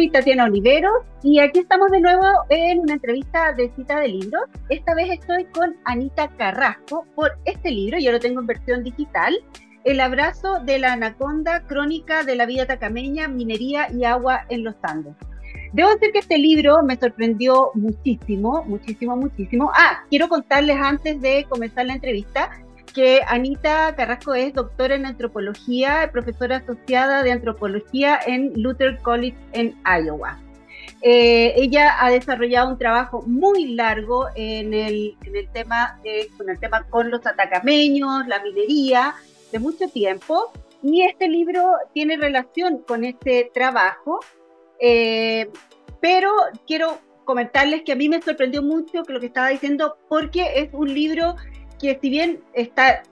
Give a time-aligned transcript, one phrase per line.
[0.00, 0.88] soy Tatiana Olivero
[1.22, 4.44] y aquí estamos de nuevo en una entrevista de cita de libros.
[4.70, 9.36] Esta vez estoy con Anita Carrasco por este libro, yo lo tengo en versión digital,
[9.84, 14.74] El abrazo de la anaconda, crónica de la vida tacameña, minería y agua en los
[14.80, 15.14] Andes.
[15.74, 19.70] Debo decir que este libro me sorprendió muchísimo, muchísimo, muchísimo.
[19.74, 22.50] Ah, quiero contarles antes de comenzar la entrevista
[22.92, 29.74] que Anita Carrasco es doctora en antropología, profesora asociada de antropología en Luther College en
[29.84, 30.38] Iowa.
[31.02, 35.16] Eh, ella ha desarrollado un trabajo muy largo en el,
[35.52, 35.98] tema
[36.36, 39.14] con el tema con los atacameños, la minería,
[39.50, 40.52] de mucho tiempo,
[40.82, 44.20] y este libro tiene relación con este trabajo,
[44.78, 45.50] eh,
[46.00, 46.32] pero
[46.66, 50.92] quiero comentarles que a mí me sorprendió mucho lo que estaba diciendo, porque es un
[50.92, 51.36] libro
[51.80, 53.02] que si bien está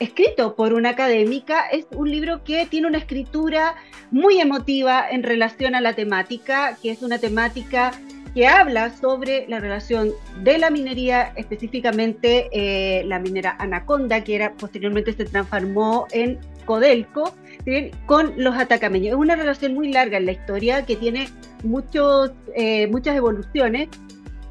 [0.00, 3.74] escrito por una académica, es un libro que tiene una escritura
[4.10, 7.92] muy emotiva en relación a la temática, que es una temática
[8.34, 10.10] que habla sobre la relación
[10.42, 17.34] de la minería, específicamente eh, la minera Anaconda, que era posteriormente se transformó en Codelco,
[18.06, 19.14] con los atacameños.
[19.14, 21.28] Es una relación muy larga en la historia que tiene
[21.64, 23.88] muchos, eh, muchas evoluciones,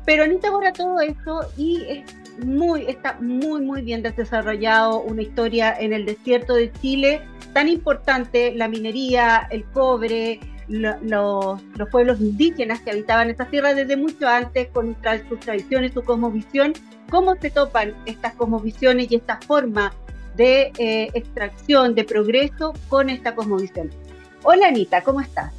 [0.05, 5.75] pero Anita borra todo eso y es muy, está muy, muy bien desarrollado una historia
[5.77, 7.21] en el desierto de Chile,
[7.53, 14.27] tan importante, la minería, el cobre, los pueblos indígenas que habitaban esta tierra desde mucho
[14.27, 14.95] antes, con
[15.29, 16.73] sus tradiciones, su cosmovisión,
[17.09, 19.93] cómo se topan estas cosmovisiones y esta forma
[20.35, 23.89] de eh, extracción, de progreso con esta cosmovisión.
[24.43, 25.53] Hola Anita, ¿cómo estás?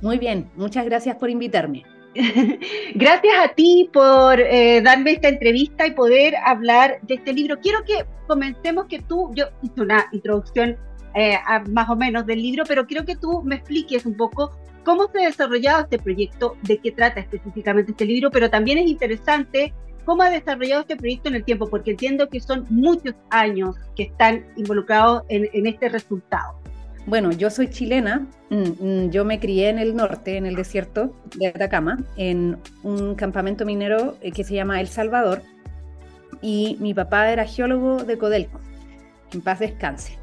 [0.00, 1.84] Muy bien, muchas gracias por invitarme.
[2.94, 7.58] Gracias a ti por eh, darme esta entrevista y poder hablar de este libro.
[7.60, 10.76] Quiero que comencemos que tú, yo hice una introducción
[11.14, 11.38] eh,
[11.70, 14.52] más o menos del libro, pero quiero que tú me expliques un poco
[14.84, 18.86] cómo se ha desarrollado este proyecto, de qué trata específicamente este libro, pero también es
[18.86, 19.74] interesante
[20.04, 24.04] cómo ha desarrollado este proyecto en el tiempo, porque entiendo que son muchos años que
[24.04, 26.58] están involucrados en este resultado.
[27.08, 31.16] Bueno, yo soy chilena, mm, mm, yo me crié en el norte, en el desierto
[31.36, 35.40] de Atacama, en un campamento minero eh, que se llama El Salvador,
[36.42, 38.60] y mi papá era geólogo de Codelco,
[39.32, 40.18] en paz descanse.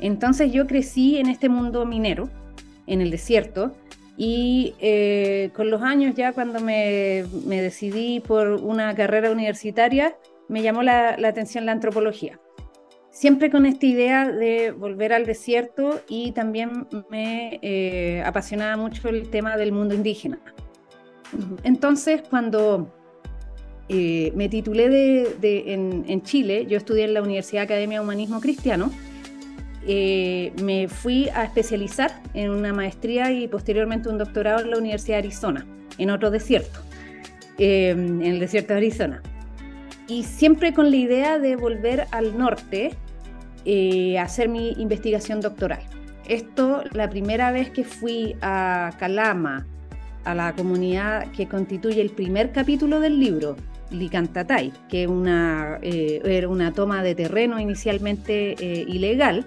[0.00, 2.28] Entonces yo crecí en este mundo minero,
[2.88, 3.76] en el desierto,
[4.16, 10.16] y eh, con los años ya cuando me, decidí por una carrera universitaria,
[10.48, 12.40] me llamó la atención la antropología
[13.14, 19.30] siempre con esta idea de volver al desierto y también me eh, apasionaba mucho el
[19.30, 20.40] tema del mundo indígena.
[21.62, 22.92] Entonces, cuando
[23.88, 28.90] eh, me titulé de, en, Chile, yo estudié en la Universidad Academia de Humanismo Cristiano,
[29.86, 35.18] eh, me fui a especializar en una maestría y posteriormente un doctorado en la Universidad
[35.18, 35.66] de Arizona,
[35.98, 36.80] en otro desierto,
[37.58, 39.22] en el desierto de Arizona.
[40.08, 42.90] Y siempre con la idea de volver al norte
[43.64, 45.80] eh, hacer mi investigación doctoral.
[46.28, 49.66] Esto, la primera vez que fui a Calama,
[50.24, 53.56] a la comunidad que constituye el primer capítulo del libro,
[53.90, 55.04] Licantatay, que
[55.82, 59.46] eh, era una toma de terreno inicialmente eh, ilegal,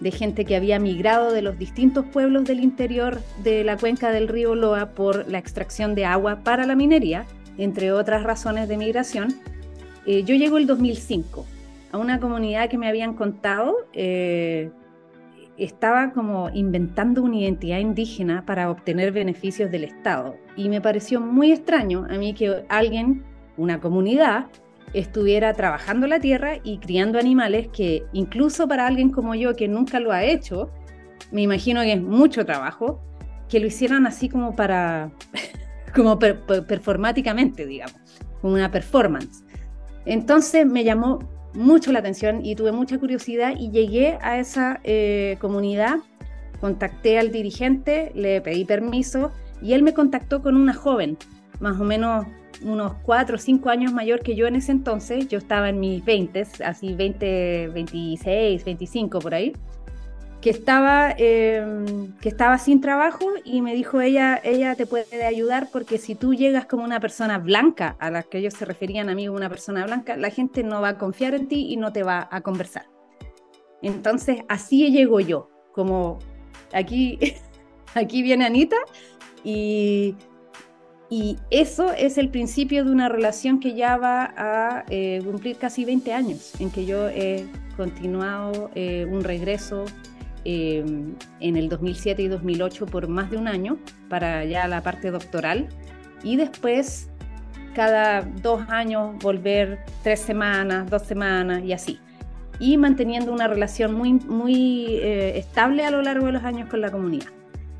[0.00, 4.28] de gente que había migrado de los distintos pueblos del interior de la cuenca del
[4.28, 7.26] río Loa por la extracción de agua para la minería,
[7.56, 9.34] entre otras razones de migración.
[10.06, 11.46] yo llego el 2005
[11.92, 14.70] a una comunidad que me habían contado, eh,
[15.58, 20.34] estaba como inventando una identidad indígena para obtener beneficios del Estado.
[20.56, 23.24] Y me pareció muy extraño a mí que alguien,
[23.56, 24.46] una comunidad,
[24.94, 30.00] estuviera trabajando la tierra y criando animales que incluso para alguien como yo que nunca
[30.00, 30.70] lo ha hecho,
[31.30, 33.00] me imagino que es mucho trabajo,
[33.48, 35.10] que lo hicieran así como para,
[35.94, 38.00] como performáticamente, digamos,
[38.40, 39.44] como una performance.
[40.04, 41.20] Entonces me llamó
[41.54, 45.98] mucho la atención y tuve mucha curiosidad y llegué a esa eh, comunidad,
[46.60, 51.18] contacté al dirigente, le pedí permiso y él me contactó con una joven,
[51.60, 52.26] más o menos
[52.62, 56.04] unos 4 o 5 años mayor que yo en ese entonces, yo estaba en mis
[56.04, 59.52] 20, así 20, 26, 25 por ahí
[60.42, 65.68] que estaba, em, que estaba sin trabajo y me dijo ella, ella te puede ayudar
[65.72, 69.14] porque si tú llegas como una persona blanca, a la que ellos se referían a
[69.14, 71.92] mí como una persona blanca, la gente no va a confiar en ti y no
[71.92, 72.86] te va a conversar.
[73.82, 76.18] Entonces así llego yo, como
[76.72, 77.20] aquí,
[77.94, 78.76] aquí viene Anita
[79.44, 80.16] y,
[81.08, 85.84] y eso es el principio de una relación que ya va a eh, cumplir casi
[85.84, 87.46] 20 años, en que yo he
[87.76, 89.84] continuado eh, un regreso
[90.44, 90.84] eh,
[91.40, 93.78] en el 2007 y 2008 por más de un año
[94.08, 95.68] para ya la parte doctoral
[96.22, 97.08] y después
[97.74, 101.98] cada dos años volver tres semanas, dos semanas y así.
[102.58, 106.80] Y manteniendo una relación muy, muy eh, estable a lo largo de los años con
[106.80, 107.28] la comunidad.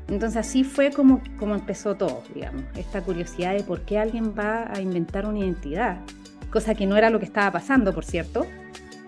[0.09, 4.71] Entonces así fue como, como empezó todo, digamos, esta curiosidad de por qué alguien va
[4.71, 5.99] a inventar una identidad,
[6.51, 8.45] cosa que no era lo que estaba pasando, por cierto,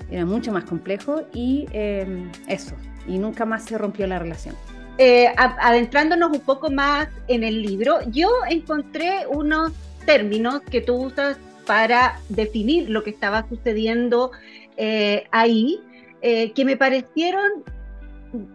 [0.09, 2.75] era mucho más complejo y em, eso,
[3.07, 4.55] y nunca más se rompió la relación.
[4.97, 9.73] Eh, adentrándonos un poco más en el libro, yo encontré unos
[10.05, 14.31] términos que tú usas para definir lo que estaba sucediendo
[14.77, 15.81] eh, ahí,
[16.21, 17.63] eh, que me parecieron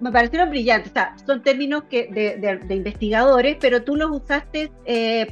[0.01, 0.91] me parecieron brillantes.
[0.91, 4.71] O sea, son términos que de, investigadores, pero tú los usaste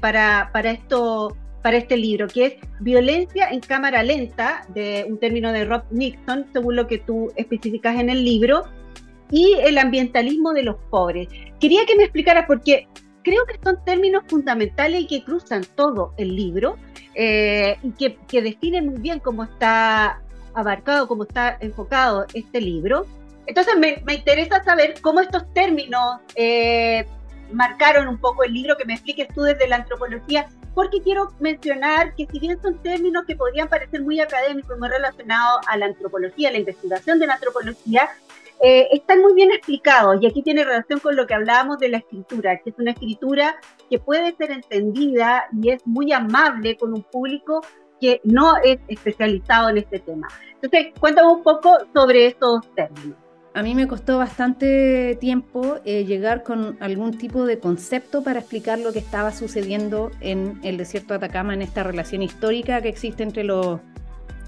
[0.01, 5.53] para, para esto para este libro, que es Violencia en cámara lenta, de un término
[5.53, 8.65] de Rob Nixon, según lo que tú especificas en el libro,
[9.31, 11.29] y el ambientalismo de los pobres.
[11.61, 12.89] Quería que me explicaras porque
[13.23, 16.77] creo que son términos fundamentales y que cruzan todo el libro
[17.15, 20.23] eh, y que, definen muy bien cómo está
[20.55, 23.07] abarcado, cómo está enfocado este libro.
[23.47, 27.07] Entonces me, interesa saber cómo estos términos eh,
[27.53, 32.15] marcaron un poco el libro, que me expliques tú desde la antropología, porque quiero mencionar
[32.15, 36.51] que si bien son términos que podrían parecer muy académicos, muy relacionados a la antropología,
[36.51, 38.09] a la investigación de la antropología,
[38.63, 41.99] eh, están muy bien explicados y aquí tiene relación con lo que hablábamos de la
[41.99, 43.57] escritura, que es una escritura
[43.91, 47.63] que puede ser entendida y es muy amable con un público
[48.01, 50.29] que no es especializado en este tema.
[50.55, 53.17] Entonces, cuéntame un poco sobre estos términos
[53.59, 58.79] a mí me costó bastante tiempo eh, llegar con algún tipo de concepto para explicar
[58.79, 63.25] lo que estaba sucediendo en el desierto de Atacama, en esta relación histórica que existe
[63.25, 63.81] entre los,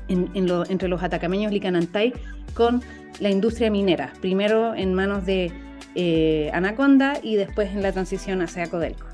[0.07, 2.13] entre los atacameños licanantay
[2.51, 2.83] con
[3.21, 5.53] la industria minera, primero en manos de
[5.95, 9.07] eh, Anaconda y después en la transición hacia Codelco.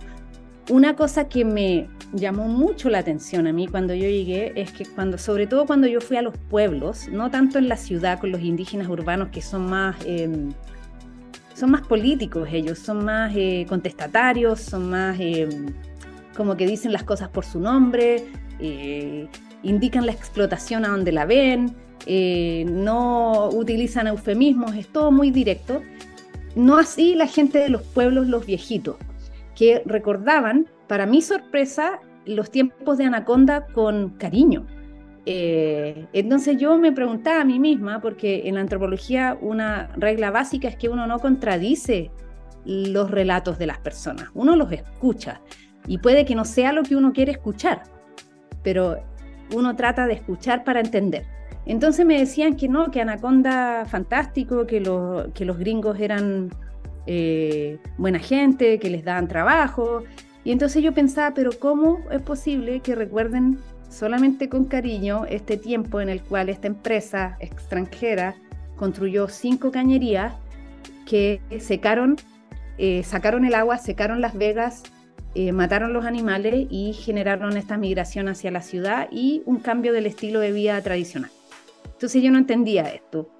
[0.69, 4.85] Una cosa que me llamó mucho la atención a mí cuando yo llegué es que
[4.85, 8.33] cuando, sobre todo cuando yo fui a los pueblos, no tanto en la ciudad con
[8.33, 10.53] los indígenas urbanos que son más, em,
[11.55, 15.73] son más políticos ellos, son más eh, contestatarios, son más em,
[16.37, 18.25] como que dicen las cosas por su nombre,
[18.59, 19.29] eh,
[19.63, 21.75] indican la explotación a donde la ven,
[22.05, 25.83] eh, no utilizan eufemismos, es todo muy directo.
[26.55, 28.97] No así la gente de los pueblos, los viejitos
[29.55, 34.67] que recordaban, para mi sorpresa, los tiempos de Anaconda con cariño.
[35.25, 40.69] Eh, entonces yo me preguntaba a mí misma, porque en la antropología una regla básica
[40.69, 42.13] es que uno no contradice
[42.65, 45.41] los relatos de las personas, uno los escucha
[45.87, 47.83] y puede que no sea lo que uno quiere escuchar,
[48.63, 48.99] pero
[49.55, 51.25] uno trata de escuchar para entender.
[51.67, 56.51] Entonces me decían que no, que Anaconda fantástico, que, los gringos eran
[57.07, 60.05] eh, buena gente, que les daban trabajo.
[60.45, 63.59] Y entonces yo pensaba, pero ¿cómo es posible que recuerden
[63.89, 68.37] solamente con cariño este tiempo en el cual esta empresa extranjera
[68.77, 70.35] construyó cinco cañerías
[71.05, 72.17] que secaron,
[72.79, 74.85] eh, sacaron el agua, secaron las vegas,
[75.35, 80.07] eh, mataron los animales y generaron esta migración hacia la ciudad y un cambio del
[80.07, 81.31] estilo de vida tradicional.
[81.97, 83.31] Entonces yo no entendía esto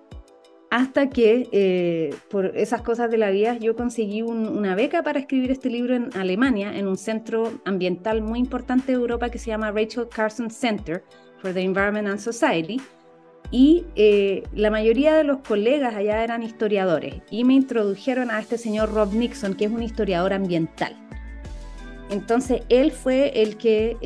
[0.71, 5.51] hasta que eh, por esas cosas de la vida yo conseguí una beca para escribir
[5.51, 9.71] este libro en Alemania, en un centro ambiental muy importante de Europa que se llama
[9.71, 11.05] Rachel Carson Center
[11.41, 12.81] for the Environment and Society.
[13.53, 18.59] Y eh, la mayoría de los colegas allá eran historiadores y me introdujeron a este
[18.59, 20.97] señor Rob Nixon, que es un historiador ambiental.
[22.11, 23.97] Entonces, él fue el que,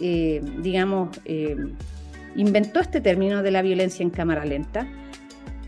[0.00, 1.10] eh, digamos,
[2.36, 4.86] inventó este término de la violencia en cámara lenta.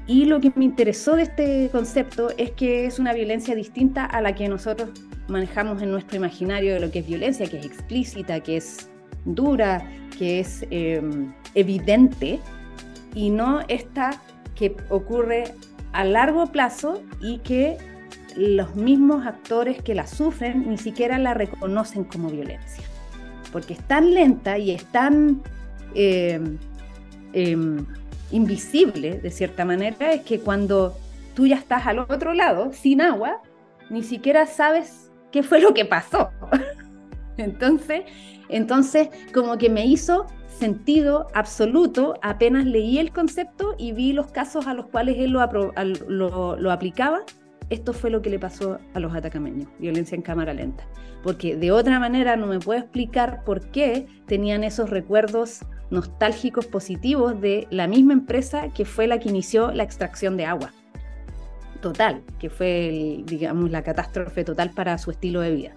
[0.07, 4.21] Y lo que me interesó de este concepto es que es una violencia distinta a
[4.21, 4.91] la que nosotros
[5.29, 8.89] manejamos en nuestro imaginario de lo que es violencia, que es explícita, que es
[9.25, 9.89] dura,
[10.19, 12.41] que es em, evidente,
[13.15, 14.21] y no esta
[14.55, 15.45] que ocurre
[15.93, 17.79] a largo plazo y que
[18.37, 22.85] los mismos actores que la sufren ni siquiera la reconocen como violencia,
[23.53, 25.43] porque es tan lenta y es tan...
[25.95, 26.59] Em,
[27.33, 27.87] em,
[28.33, 30.97] invisible, de cierta manera, es que cuando
[31.35, 33.43] tú ya estás al otro lado, sin agua,
[33.89, 36.31] ni siquiera sabes qué fue lo que pasó.
[37.37, 38.05] entonces,
[38.49, 44.67] entonces, como que me hizo sentido absoluto apenas leí el concepto y vi los casos
[44.67, 47.21] a los cuales él lo, lo aplicaba.
[47.71, 50.85] Esto fue lo que le pasó a los atacameños, violencia en cámara lenta.
[51.23, 57.41] Porque de otra manera no me puedo explicar por qué tenían esos recuerdos nostálgicos positivos
[57.41, 60.73] de la misma empresa que fue la que inició la extracción de agua.
[61.81, 65.73] total, que fue, digamos, la catástrofe total para su estilo de vida.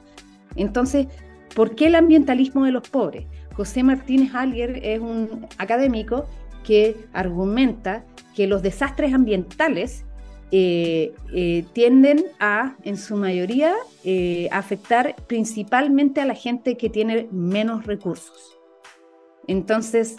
[0.57, 1.07] Entonces,
[1.55, 3.25] ¿por qué el ambientalismo de los pobres?
[3.55, 6.25] José Martínez Alger es un académico
[6.65, 8.03] que argumenta
[8.35, 10.03] que los desastres ambientales
[10.51, 17.27] eh, eh, tienden a, en su mayoría, eh, afectar principalmente a la gente que tiene
[17.31, 18.57] menos recursos.
[19.47, 20.15] Entonces,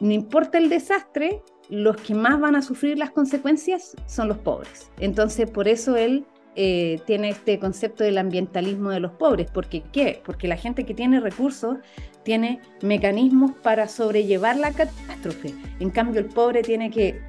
[0.00, 4.90] no importa el desastre, los que más van a sufrir las consecuencias son los pobres.
[5.00, 9.50] Entonces, por eso él tiene este concepto del ambientalismo de los pobres.
[9.50, 10.22] ¿Por qué?
[10.24, 11.78] Porque la gente que tiene recursos
[12.22, 15.54] tiene mecanismos para sobrellevar la catástrofe.
[15.80, 17.20] En cambio, el pobre tiene que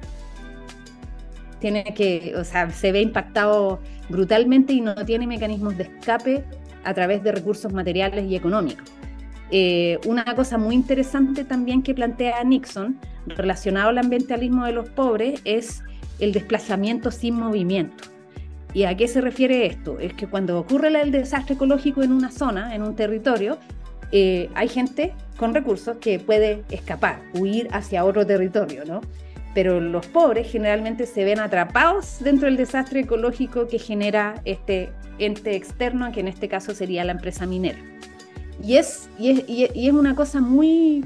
[1.60, 6.44] tiene que, o sea, se ve impactado brutalmente y no tiene mecanismos de escape
[6.84, 8.88] a través de recursos materiales y económicos.
[9.50, 15.40] Eh, una cosa muy interesante también que plantea Nixon relacionado al ambientalismo de los pobres
[15.44, 15.82] es
[16.18, 18.04] el desplazamiento sin movimiento.
[18.74, 19.98] ¿Y a qué se refiere esto?
[19.98, 23.58] Es que cuando ocurre el desastre ecológico en una zona, en un territorio,
[24.12, 29.00] eh, hay gente con recursos que puede escapar, huir hacia otro territorio, ¿no?
[29.54, 35.56] pero los pobres generalmente se ven atrapados dentro del desastre ecológico que genera este ente
[35.56, 37.78] externo, que en este caso sería la empresa minera.
[38.62, 41.04] Y es, y es, una cosa muy,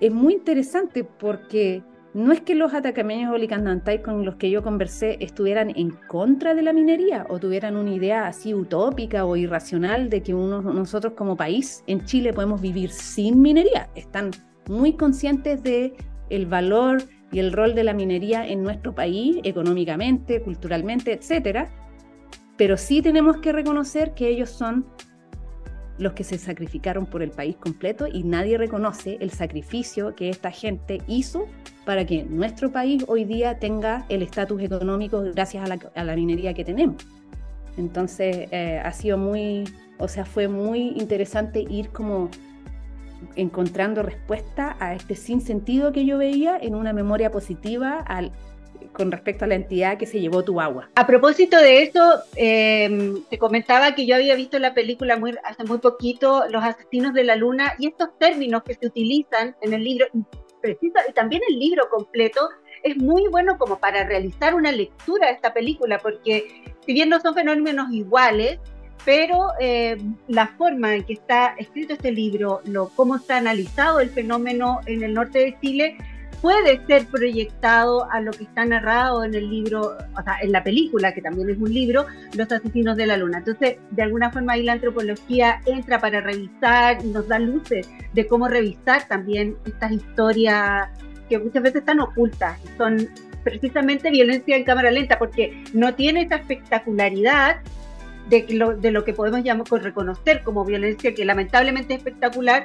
[0.00, 1.82] es muy interesante porque
[2.14, 6.54] no es que los atacameños o licandantay con los que yo conversé estuvieran en contra
[6.54, 11.12] de la minería o tuvieran una idea así utópica o irracional de que uno, nosotros
[11.12, 13.88] como país en Chile podemos vivir sin minería.
[13.94, 14.30] Están
[14.66, 15.94] muy conscientes de
[16.30, 21.70] el valor y el rol de la minería en nuestro país, económicamente, culturalmente, etcétera.
[22.56, 24.86] Pero sí tenemos que reconocer que ellos son
[26.00, 30.50] los que se sacrificaron por el país completo y nadie reconoce el sacrificio que esta
[30.50, 31.46] gente hizo
[31.84, 36.64] para que nuestro país hoy día tenga el estatus económico gracias a la, minería que
[36.64, 36.96] tenemos.
[37.76, 39.64] Entonces eh, ha sido muy,
[39.98, 42.30] o sea, fue muy interesante ir como
[43.36, 48.32] encontrando respuesta a este sinsentido que yo veía en una memoria positiva al,
[48.92, 50.90] con respecto a la entidad que se llevó tu agua.
[50.94, 52.00] A propósito de eso,
[52.36, 57.14] em, te comentaba que yo había visto la película muy, hace muy poquito, Los Asesinos
[57.14, 60.06] de la Luna, y estos términos que se utilizan en el libro,
[60.60, 62.48] preciso, y también el libro completo,
[62.82, 67.20] es muy bueno como para realizar una lectura de esta película, porque si bien no
[67.20, 68.58] son fenómenos iguales,
[69.04, 69.96] pero eh,
[70.28, 75.02] la forma en que está escrito este libro, lo, cómo está analizado el fenómeno en
[75.02, 75.96] el norte de Chile,
[76.40, 80.64] puede ser proyectado a lo que está narrado en el libro, o sea, en la
[80.64, 83.38] película, que también es un libro, Los Asesinos de la Luna.
[83.38, 88.26] Entonces, de alguna forma ahí la antropología entra para revisar y nos da luces de
[88.26, 90.88] cómo revisar también estas historias
[91.28, 93.08] que muchas veces están ocultas, son
[93.44, 97.58] precisamente violencia en cámara lenta, porque no tiene esa espectacularidad
[98.28, 99.42] de lo, de lo que podemos
[99.82, 102.64] reconocer como violencia, que lamentablemente es espectacular,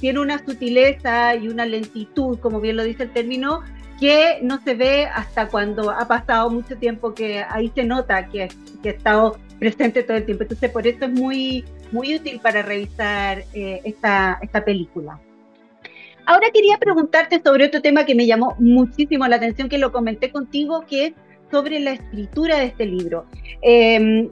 [0.00, 3.62] tiene una sutileza y una lentitud, como bien lo dice el término,
[4.00, 8.48] que no se ve hasta cuando ha pasado mucho tiempo, que ahí se nota que,
[8.82, 10.42] que ha estado presente todo el tiempo.
[10.42, 15.20] Entonces, por eso es muy, muy útil para revisar eh, esta, esta película.
[16.26, 20.30] Ahora quería preguntarte sobre otro tema que me llamó muchísimo la atención, que lo comenté
[20.30, 21.12] contigo, que es
[21.50, 23.26] sobre la escritura de este libro.
[23.62, 24.28] Eh,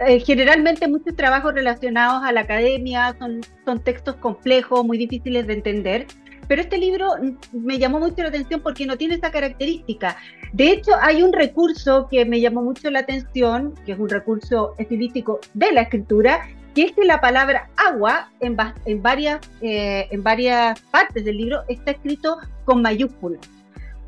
[0.00, 5.54] eh, generalmente muchos trabajos relacionados a la academia son, son textos complejos, muy difíciles de
[5.54, 6.06] entender,
[6.48, 7.08] pero este libro
[7.52, 10.16] me llamó mucho la atención porque no tiene esa característica.
[10.52, 14.74] De hecho, hay un recurso que me llamó mucho la atención, que es un recurso
[14.78, 20.80] estilístico de la escritura, que es que la palabra agua en, varias, eh, en varias
[20.90, 23.48] partes del libro está escrito con mayúsculas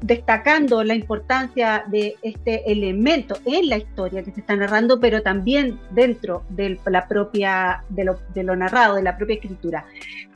[0.01, 5.79] destacando la importancia de este elemento en la historia que se está narrando, pero también
[5.91, 9.87] dentro de la propia, de lo, narrado, de la propia escritura.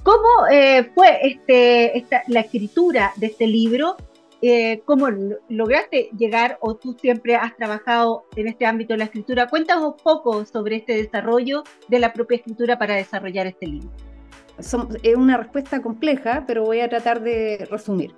[0.02, 3.96] ¿Cómo eh, fue este, la escritura de este libro?
[4.42, 5.08] Eh, ¿Cómo
[5.50, 9.48] lograste llegar o tú siempre has trabajado en este ámbito de la escritura?
[9.48, 13.90] Cuéntanos un poco sobre este desarrollo de la propia escritura para desarrollar este libro.
[14.58, 18.14] es una respuesta compleja, pero voy a tratar de resumir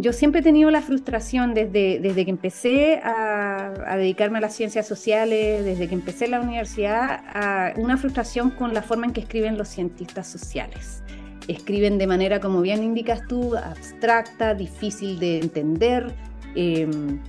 [0.00, 4.88] yo siempre he tenido la frustración desde, desde que empecé a, dedicarme a las ciencias
[4.88, 9.58] sociales, desde que empecé la universidad, a una frustración con la forma en que escriben
[9.58, 11.02] los cientistas sociales.
[11.48, 16.14] Escriben de manera, como bien indicas tú, abstracta, difícil de entender,
[16.54, 17.20] em,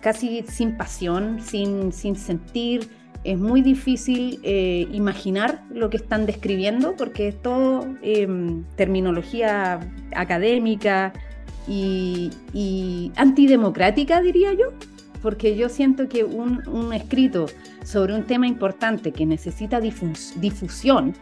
[0.00, 2.88] casi sin pasión, sin, sin sentir.
[3.24, 9.80] Es muy difícil eh, imaginar lo que están describiendo porque es todo em, terminología
[10.14, 11.12] académica,
[11.66, 14.72] y, antidemocrática, diría yo,
[15.22, 17.46] porque yo siento que un, escrito
[17.84, 21.14] sobre un tema importante que necesita difusión,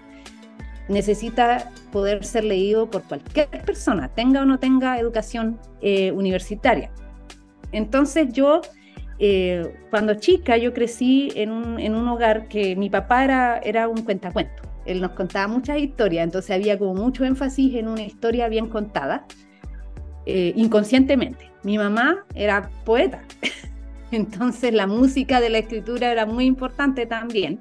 [0.89, 6.91] necesita poder ser leído por cualquier persona, tenga o no tenga educación eh, universitaria.
[7.73, 8.61] Entonces yo,
[9.19, 14.63] eh, cuando chica, yo crecí en un, hogar que mi papá era, era un cuentacuento.
[14.85, 19.27] Él nos contaba muchas historias, entonces había como mucho énfasis en una historia bien contada,
[20.27, 21.51] eh, inconscientemente.
[21.63, 23.23] Mi mamá era poeta,
[24.11, 27.61] entonces la música de la escritura era muy importante también.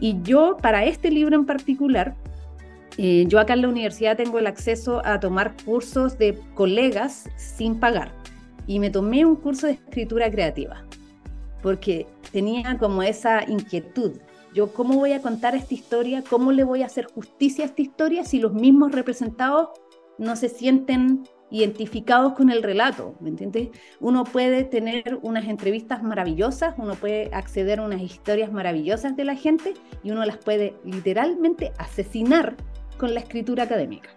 [0.00, 2.14] Y yo, para este libro en particular,
[2.98, 7.78] eh, yo acá en la universidad tengo el acceso a tomar cursos de colegas sin
[7.78, 8.10] pagar.
[8.66, 10.84] Y me tomé un curso de escritura creativa,
[11.62, 14.18] porque tenía como esa inquietud.
[14.54, 16.24] Yo, ¿cómo voy a contar esta historia?
[16.28, 19.68] ¿Cómo le voy a hacer justicia a esta historia si los mismos representados
[20.18, 23.68] no se sienten identificados con el relato, ¿me entiendes?
[24.00, 29.36] Uno puede tener unas entrevistas maravillosas, uno puede acceder a unas historias maravillosas de la
[29.36, 32.56] gente y uno las puede literalmente asesinar
[32.98, 34.10] con la escritura académica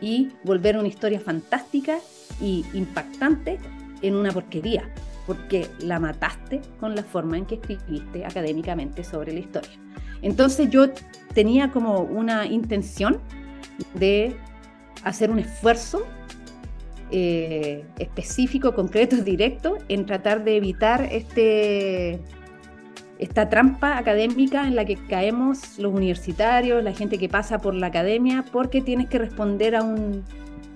[0.00, 1.98] y volver una historia fantástica
[2.40, 3.58] y impactante
[4.02, 4.92] en una porquería,
[5.26, 9.70] porque la mataste con la forma en que escribiste académicamente sobre la historia.
[10.20, 10.88] Entonces yo
[11.32, 13.20] tenía como una intención
[13.94, 14.36] de
[15.04, 16.04] hacer un esfuerzo
[17.10, 22.20] eh, específico, concreto, directo en tratar de evitar este,
[23.18, 27.88] esta trampa académica en la que caemos los universitarios, la gente que pasa por la
[27.88, 30.24] academia, porque tienes que responder a un,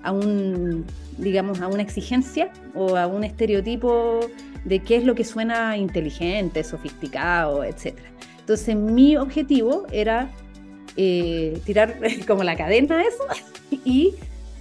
[0.03, 0.85] a un,
[1.17, 4.19] digamos, a una exigencia o a un estereotipo
[4.65, 7.97] de qué es lo que suena inteligente, sofisticado, etc.
[8.39, 10.29] Entonces mi objetivo era
[10.97, 13.23] eh, tirar como la cadena eso
[13.85, 14.15] y,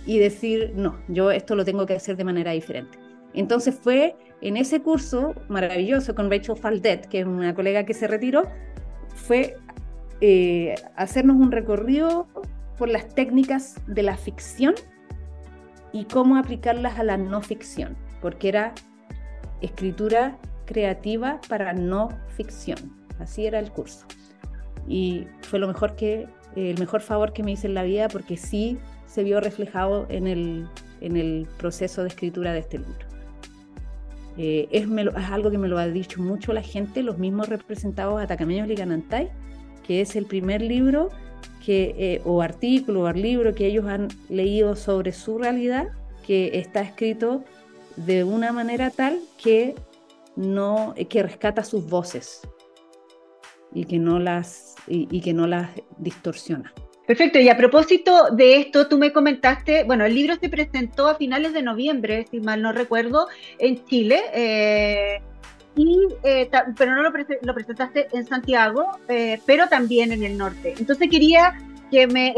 [0.08, 2.98] y decir, no, yo esto lo tengo que hacer de manera diferente.
[3.34, 8.06] Entonces fue en ese curso maravilloso con Rachel Faldet, que es una colega que se
[8.06, 8.44] retiró,
[9.14, 9.58] fue
[10.22, 12.26] eh, hacernos un recorrido
[12.78, 14.74] por las técnicas de la ficción
[15.92, 18.72] y cómo aplicarlas a la no ficción, porque era
[19.60, 22.78] escritura creativa para no ficción.
[23.18, 24.06] Así era el curso.
[24.86, 28.38] Y fue lo mejor que, el mejor favor que me hice en la vida porque
[28.38, 30.68] sí se vio reflejado en el,
[31.00, 33.08] en el proceso de escritura de este libro.
[34.36, 34.86] Eh, es,
[35.30, 39.30] algo que me lo ha dicho mucho la gente, los mismos representados Atacameños Liganantay,
[39.84, 41.08] que es el primer libro
[41.64, 45.88] que, eh, o artículo o libro que ellos han leído sobre su realidad,
[46.24, 47.42] que está escrito
[47.96, 49.74] de una manera tal que,
[50.36, 52.42] no, que rescata sus voces
[53.74, 56.72] y que no las, y que no las distorsiona.
[57.08, 61.14] Perfecto, y a propósito de esto, tú me comentaste, bueno, el libro se presentó a
[61.14, 65.22] finales de noviembre, si mal no recuerdo, en Chile, eh,
[65.74, 67.10] y, eh, pero no lo,
[67.54, 70.74] presentaste en Santiago, eh, pero también en el norte.
[70.78, 71.58] Entonces quería
[71.90, 72.34] que me,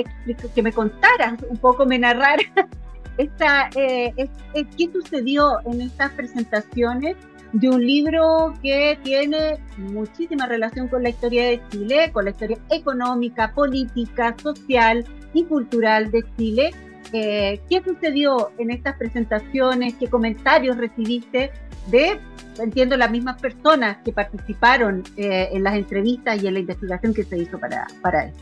[0.54, 2.46] que me contaras un poco, me narraras
[3.18, 7.16] esta, qué sucedió en estas presentaciones
[7.52, 12.58] de un libro que tiene muchísima relación con la historia de Chile, con la historia
[12.70, 16.70] económica, política, social y cultural de Chile.
[17.12, 19.94] Eh, ¿Qué sucedió en estas presentaciones?
[19.94, 21.50] ¿Qué comentarios recibiste
[21.90, 22.20] de,
[22.60, 27.24] entiendo, las mismas personas que participaron eh, en las entrevistas y en la investigación que
[27.24, 28.32] se hizo para, para él?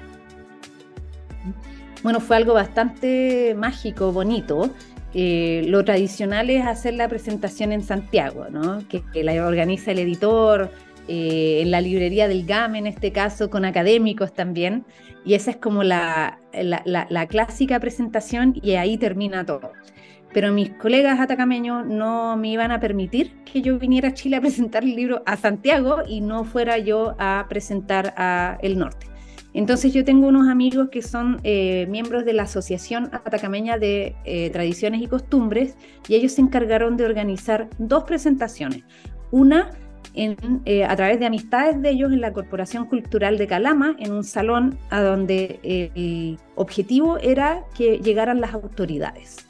[2.02, 4.70] Bueno, fue algo bastante mágico, bonito.
[5.14, 8.82] Eh, lo tradicional es hacer la presentación en Santiago, ¿no?
[8.88, 10.70] que, la organiza el editor,
[11.08, 14.84] eh, en la librería del GAM en este caso, con académicos también,
[15.24, 19.72] y esa es como la, la, clásica presentación y ahí termina todo.
[20.34, 24.40] Pero mis colegas atacameños no me iban a permitir que yo viniera a Chile a
[24.42, 29.06] presentar el libro a Santiago y no fuera yo a presentar a el norte.
[29.54, 34.50] Entonces yo tengo unos amigos que son eh, miembros de la Asociación Atacameña de eh,
[34.50, 38.84] Tradiciones y Costumbres y ellos se encargaron de organizar dos presentaciones.
[39.30, 39.70] Una
[40.14, 44.24] eh, a través de amistades de ellos en la Corporación Cultural de Calama, en un
[44.24, 49.47] salón a donde el objetivo era que llegaran las autoridades.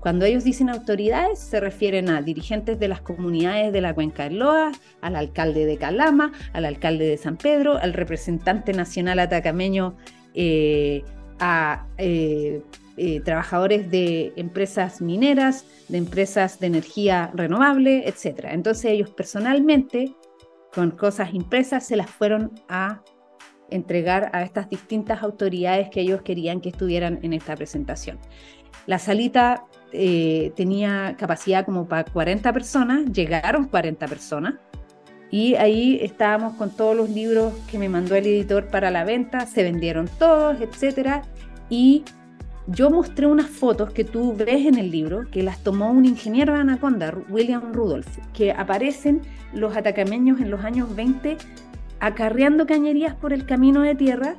[0.00, 4.38] Cuando ellos dicen autoridades, se refieren a dirigentes de las comunidades de la Cuenca del
[4.38, 9.96] Loa, al alcalde de Calama, al alcalde de San Pedro, al representante nacional atacameño,
[10.34, 11.04] eh,
[11.38, 12.62] a eh,
[12.96, 18.46] eh, trabajadores de empresas mineras, de empresas de energía renovable, etc.
[18.50, 20.14] Entonces ellos personalmente,
[20.72, 23.02] con cosas impresas, se las fueron a
[23.70, 28.18] entregar a estas distintas autoridades que ellos querían que estuvieran en esta presentación.
[28.86, 34.54] La salita eh, tenía capacidad como para 40 personas, llegaron 40 personas,
[35.32, 39.46] Y ahí estábamos con todos los libros que me mandó el editor para la venta,
[39.46, 41.22] se vendieron todos, etc.
[41.68, 42.04] Y
[42.66, 46.54] yo mostré unas fotos que tú ves en el libro, que las tomó un ingeniero
[46.54, 51.36] de Anaconda, William Rudolph, que aparecen los atacameños en los años 20
[52.00, 54.34] acarreando cañerías por el camino de tierra,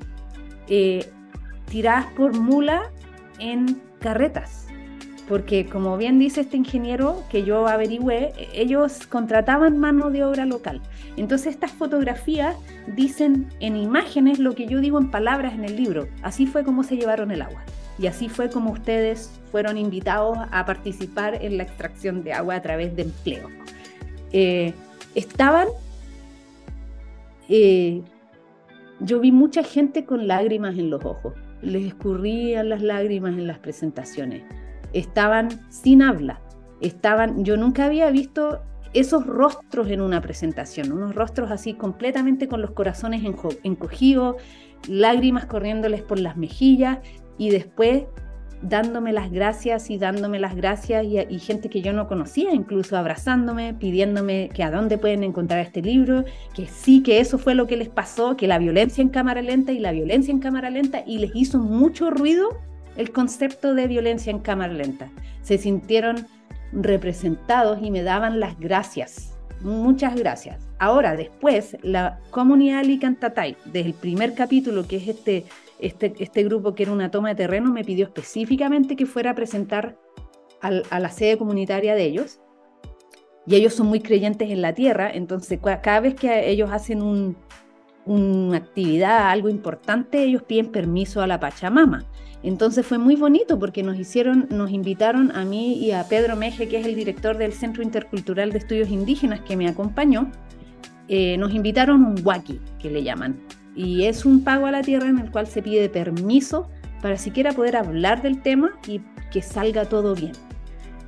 [0.67, 1.10] eh,
[1.70, 2.91] tiradas por mula
[3.39, 4.68] en carretas.
[5.30, 10.82] Porque como bien dice este ingeniero que yo averigüé, ellos contrataban mano de obra local.
[11.16, 12.58] Entonces estas fotografías
[12.96, 16.10] dicen en imágenes lo que yo digo en palabras en el libro.
[16.22, 17.64] Así fue como se llevaron el agua.
[17.98, 22.62] Y así fue como ustedes fueron invitados a participar en la extracción de agua a
[22.62, 23.48] través de empleo.
[24.34, 24.74] Eh,
[25.14, 25.68] estaban,
[27.48, 28.02] eh,
[29.00, 33.60] yo vi mucha gente con lágrimas en los ojos, les escurrían las lágrimas en las
[33.60, 34.43] presentaciones,
[34.93, 36.41] estaban sin habla,
[36.82, 38.62] estaban, yo nunca había visto
[38.93, 43.24] esos rostros en una presentación, unos rostros así completamente con los corazones
[43.63, 44.36] encogidos,
[44.88, 47.00] lágrimas corriéndoles por las mejillas
[47.38, 48.04] y después
[48.62, 53.74] dándome las gracias y dándome las gracias y, gente que yo no conocía, incluso abrazándome,
[53.74, 57.78] pidiéndome que a dónde pueden encontrar este libro, que sí, que eso fue lo que
[57.78, 61.17] les pasó, que la violencia en cámara lenta y la violencia en cámara lenta, y
[61.17, 62.50] les hizo mucho ruido
[62.97, 65.10] el concepto de violencia en cámara lenta.
[65.41, 66.28] Se sintieron
[66.71, 69.34] representados y me daban las gracias.
[69.62, 70.58] Muchas gracias.
[70.80, 75.45] Ahora, después, la comunidad Alicantatay, desde el primer capítulo, que es este
[75.82, 79.36] este, este, grupo que era una toma de terreno me pidió específicamente que fuera a
[79.36, 79.98] presentar
[80.62, 82.39] a la sede comunitaria de ellos.
[83.48, 87.36] Y ellos son muy creyentes en la tierra, entonces cada vez que ellos hacen
[88.06, 92.06] una actividad, algo importante, ellos piden permiso a la Pachamama.
[92.44, 96.67] Entonces fue muy bonito porque nos hicieron, nos invitaron a mí y a Pedro Meje,
[96.67, 100.32] que es el director del Centro Intercultural de Estudios Indígenas que me acompañó,
[101.08, 103.39] eh, nos invitaron un waki, que le llaman,
[103.76, 106.70] y es un pago a la tierra en el cual se pide permiso
[107.02, 110.34] para siquiera poder hablar del tema y que salga todo bien.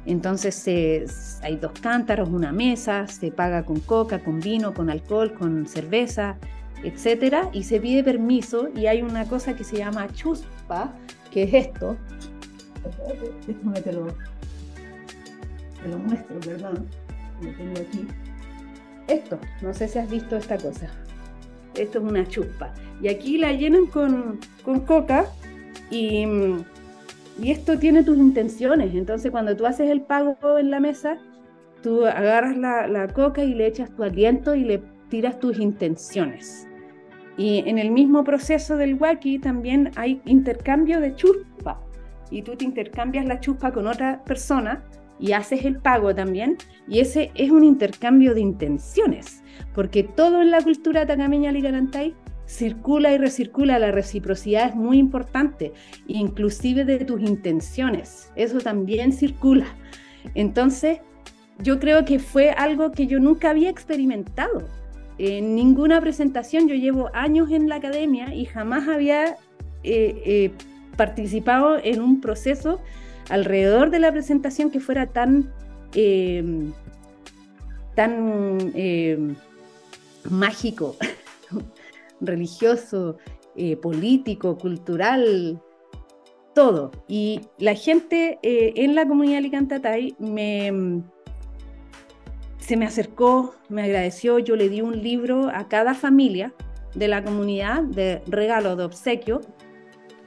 [0.06, 5.66] Entonces hay dos cántaros, una mesa, se paga con coca, con vino, con alcohol, con
[5.66, 6.38] cerveza,
[6.84, 10.94] etcétera, y se pide permiso y hay una cosa que se llama chuspa,
[11.32, 11.96] que es esto.
[13.48, 13.94] Déjame te te
[15.90, 16.88] lo muestro, perdón.
[17.42, 18.08] Lo tengo aquí.
[19.08, 20.90] Esto, no sé si has visto esta cosa
[21.76, 22.74] esto es una chuspa.
[23.02, 24.40] Y aquí la llenan con,
[24.86, 25.26] coca
[25.90, 26.26] y,
[27.42, 28.94] y, esto tiene tus intenciones.
[28.96, 31.18] Entonces cuando tú haces el pago en la mesa,
[31.84, 36.68] tú agarras la, coca y le echas tu aliento y le tiras tus intenciones.
[37.38, 41.80] Y en el mismo proceso del waki también hay intercambio de chuspa.
[42.32, 44.84] Y tú te intercambias la chuspa con otra persona
[45.20, 46.58] y haces el pago también.
[46.88, 52.14] Y ese es un intercambio de intenciones porque todo en la cultura tacameña ligarantay
[52.46, 55.74] circula y recircula, la reciprocidad es muy importante,
[56.08, 59.66] inclusive de tus intenciones, eso también circula.
[60.36, 61.00] Entonces,
[61.60, 64.68] yo creo que fue algo que yo nunca había experimentado.
[65.18, 69.38] En ninguna presentación, yo llevo años en la academia y jamás había
[69.84, 70.52] eh, eh,
[70.98, 72.82] participado en un proceso
[73.30, 75.54] alrededor de la presentación que fuera tan,
[75.96, 76.72] eh,
[77.96, 79.36] tan
[80.30, 80.96] mágico,
[82.22, 83.18] religioso,
[83.56, 85.62] eh, político, cultural,
[86.56, 86.92] todo.
[87.08, 90.16] Y la gente eh, en la comunidad Alicantatay
[92.58, 96.54] se me acercó, me agradeció, yo le di un libro a cada familia
[96.96, 99.42] de la comunidad de regalo de obsequio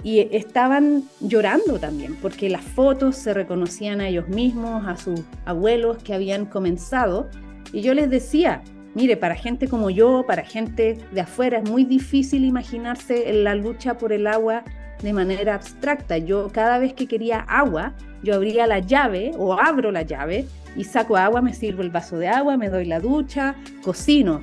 [0.03, 6.03] y estaban llorando también porque las fotos se reconocían a ellos mismos, a sus abuelos
[6.03, 7.29] que habían comenzado
[7.73, 8.63] y yo les decía,
[8.97, 13.99] Mire, para gente como yo, para gente de afuera, es muy difícil imaginarse la lucha
[13.99, 14.65] por el agua
[15.03, 16.17] de manera abstracta.
[16.17, 20.85] Yo cada vez que quería agua, yo abría la llave o abro la llave y
[20.85, 24.41] saco agua, me sirvo el vaso de agua, me doy la ducha, cocino.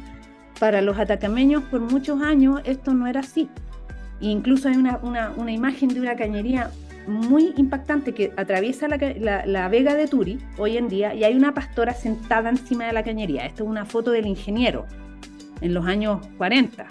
[0.60, 3.50] Para los atacameños por muchos años esto no era así.
[4.30, 6.72] Incluso hay una, imagen de una cañería
[7.08, 11.94] muy impactante que atraviesa la, vega de Turi hoy en día y hay una pastora
[11.94, 13.46] sentada encima de la cañería.
[13.46, 14.86] Esta es una foto del ingeniero
[15.62, 16.86] en los años 40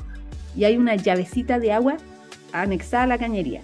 [0.56, 1.96] y hay una llavecita de agua
[2.52, 3.62] anexada a la cañería.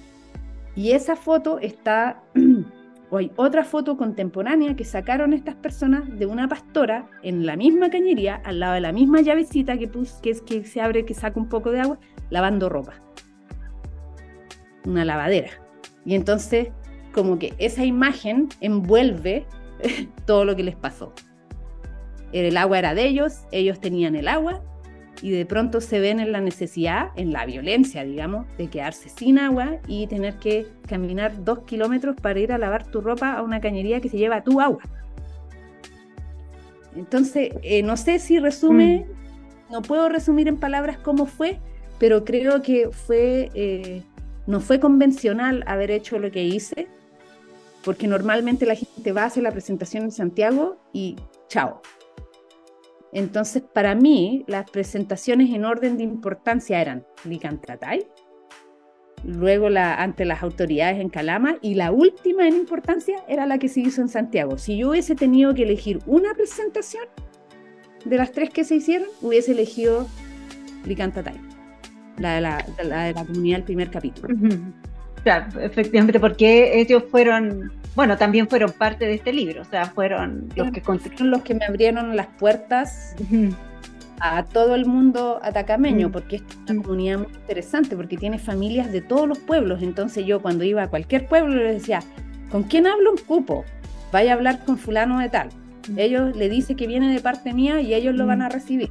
[0.75, 2.23] Y esa foto está,
[3.11, 7.91] o hay otra foto contemporánea que sacaron estas personas de una pastora en la misma
[7.91, 9.91] cañería, al lado de la misma llavecita que,
[10.23, 11.99] es, que se abre, que saca un poco de agua,
[12.31, 12.95] lavando ropa.
[14.89, 15.51] Una lavadera.
[16.05, 16.69] Y entonces,
[17.13, 19.47] como que esa imagen envuelve
[20.27, 21.13] todo lo que les pasó.
[22.33, 24.63] el agua era de ellos, ellos tenían el agua
[25.23, 29.39] y de pronto se ven en la necesidad, en la violencia, digamos, de quedarse sin
[29.39, 33.61] agua y tener que caminar dos kilómetros para ir a lavar tu ropa a una
[33.61, 34.83] cañería que se lleva tu agua.
[36.95, 39.73] Entonces, eh, no sé si resume, mm.
[39.73, 41.59] no puedo resumir en palabras cómo fue,
[41.99, 44.03] pero creo que fue, eh,
[44.49, 46.89] no fue convencional haber hecho lo que hice,
[47.85, 51.15] porque normalmente la gente va a hacer la presentación en Santiago y
[51.49, 51.81] chao,
[53.13, 58.07] entonces, para mí, las presentaciones en orden de importancia eran Licantratay,
[59.25, 63.69] luego la, ante las autoridades en Calama y la última en importancia era la que
[63.69, 64.59] se hizo en Santiago.
[64.59, 67.05] Si yo hubiese tenido que elegir una presentación
[68.05, 70.07] de las tres que se hicieron, hubiese elegido
[70.85, 71.48] Licantatay,
[72.19, 74.35] la de la, la, de la comunidad del primer capítulo.
[75.23, 80.49] Claro, efectivamente, porque ellos fueron bueno, también fueron parte de este libro, o sea, fueron
[80.55, 83.17] los que construyeron los que me abrieron las puertas
[84.21, 89.01] a todo el mundo atacameño, porque es una comunidad muy interesante, porque tiene familias de
[89.01, 92.01] todos los pueblos, entonces yo cuando iba a cualquier pueblo les decía,
[92.53, 93.65] ¿con quién hablo un cupo?
[94.13, 95.49] Vaya a hablar con fulano de tal.
[95.97, 98.91] Ellos le dicen que viene de parte mía y ellos lo van a recibir.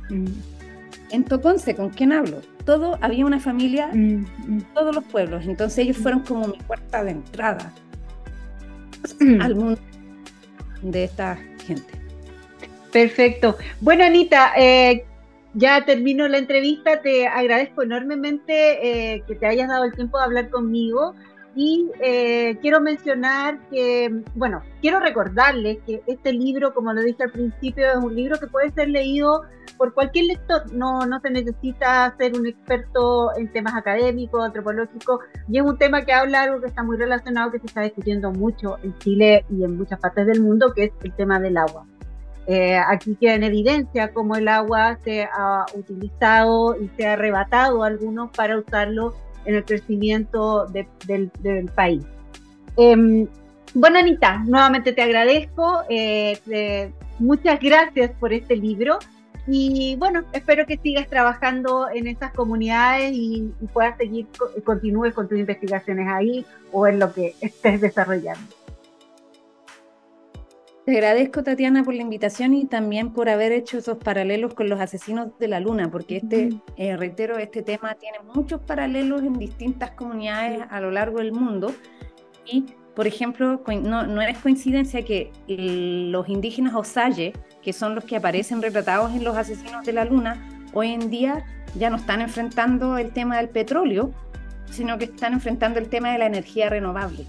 [1.12, 2.42] En Toconce, ¿con quién hablo?
[2.66, 3.90] Todo, había una familia,
[4.74, 7.74] todos los pueblos, entonces ellos fueron como mi puerta de entrada
[9.40, 9.80] al mundo
[10.82, 11.94] de esta gente.
[12.92, 13.58] Perfecto.
[13.80, 15.06] Bueno, Anita, eh,
[15.54, 17.02] ya termino la entrevista.
[17.02, 21.16] Te agradezco enormemente eh, que te hayas dado el tiempo de hablar conmigo.
[21.60, 27.32] Y eh, quiero mencionar que, bueno, quiero recordarles que este libro, como lo dije al
[27.32, 29.42] principio, es un libro que puede ser leído
[29.76, 30.72] por cualquier lector.
[30.72, 36.04] No, no se necesita ser un experto en temas académicos, antropológicos, y es un tema
[36.04, 39.64] que habla algo que está muy relacionado, que se está discutiendo mucho en Chile y
[39.64, 41.88] en muchas partes del mundo, que es el tema del agua.
[42.46, 47.84] Eh, aquí queda en evidencia cómo el agua se ha utilizado y se ha arrebatado
[47.84, 49.16] a algunos para usarlo
[49.48, 51.32] en el crecimiento del,
[51.74, 52.04] país.
[52.76, 53.28] Em,
[53.74, 55.82] bueno, Anita, nuevamente te agradezco.
[55.90, 59.00] Eh, muchas gracias por este libro.
[59.48, 64.28] Y bueno, espero que sigas trabajando en esas comunidades y, y puedas seguir,
[64.66, 68.67] continúes con tus investigaciones ahí o en lo que estés desarrollando.
[70.88, 74.80] Te agradezco, Tatiana, por la invitación y también por haber hecho esos paralelos con los
[74.80, 79.92] asesinos de la luna, porque este, eh, reitero, este tema tiene muchos paralelos en distintas
[79.92, 81.76] comunidades a lo largo del mundo.
[82.46, 88.16] Y, por ejemplo, no, no es coincidencia que los indígenas Osage, que son los que
[88.16, 91.44] aparecen retratados en los asesinos de la luna, hoy en día
[91.76, 94.14] ya no están enfrentando el tema del petróleo,
[94.70, 97.26] sino que están enfrentando el tema de la energía renovable.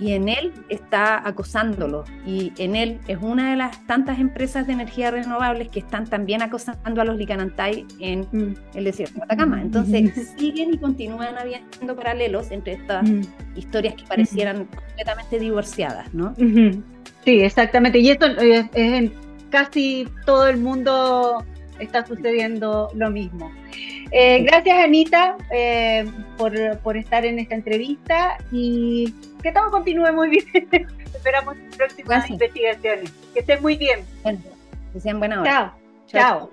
[0.00, 2.04] Y en él está acosándolo.
[2.26, 6.42] Y en él es una de las tantas empresas de energía renovables que están también
[6.42, 8.54] acosando a los licanantay en mm.
[8.74, 9.60] el desierto de Atacama.
[9.60, 13.08] Entonces siguen y continúan habiendo paralelos entre estas
[13.54, 16.34] historias que parecieran completamente divorciadas, ¿no?
[16.36, 17.98] Sí, exactamente.
[17.98, 19.12] Y esto es en
[19.50, 21.44] casi todo el mundo
[21.82, 23.52] está sucediendo lo mismo.
[24.10, 26.04] Eh, gracias Anita eh,
[26.36, 30.46] por, estar en esta entrevista y que todo continúe muy bien.
[31.14, 33.12] Esperamos próximas investigaciones.
[33.32, 34.00] Que estén muy bien.
[34.22, 34.40] Bueno,
[34.92, 35.72] que sean buenas Chao.
[36.06, 36.50] Chao.